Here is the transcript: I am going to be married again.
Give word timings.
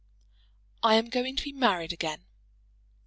I 0.81 0.95
am 0.95 1.09
going 1.11 1.35
to 1.35 1.43
be 1.43 1.51
married 1.51 1.93
again. 1.93 2.25